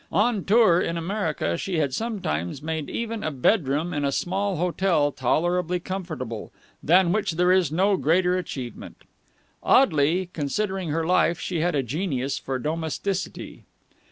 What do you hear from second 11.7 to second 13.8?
a genius for domesticity.